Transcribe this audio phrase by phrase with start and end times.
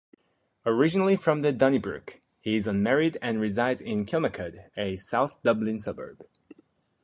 [0.65, 6.25] Originally from Donnybrook, he is unmarried and resides in Kilmacud, a south Dublin suburb.